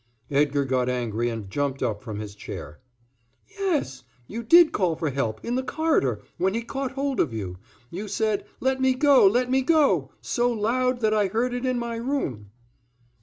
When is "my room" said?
11.77-12.49